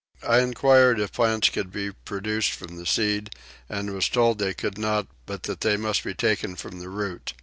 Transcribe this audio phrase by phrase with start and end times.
[0.27, 3.29] I enquired if plants could be produced from the seed
[3.69, 7.33] and was told they could not but that they must be taken from the root.